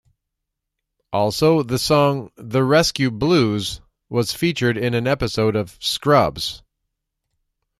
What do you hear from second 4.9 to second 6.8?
an episode of "Scrubs".